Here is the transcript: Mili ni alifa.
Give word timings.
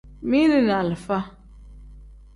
Mili 0.21 0.61
ni 0.61 0.71
alifa. 0.77 1.17